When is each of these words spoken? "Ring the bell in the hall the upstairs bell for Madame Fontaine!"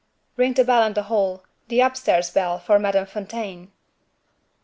"Ring 0.35 0.53
the 0.53 0.63
bell 0.63 0.81
in 0.81 0.93
the 0.95 1.03
hall 1.03 1.43
the 1.67 1.79
upstairs 1.81 2.31
bell 2.31 2.57
for 2.57 2.79
Madame 2.79 3.05
Fontaine!" 3.05 3.71